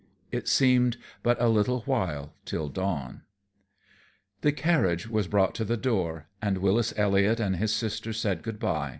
[0.31, 3.21] It seemed but a little while till dawn.
[4.41, 8.57] The carriage was brought to the door and Wyllis Elliot and his sister said good
[8.57, 8.89] by.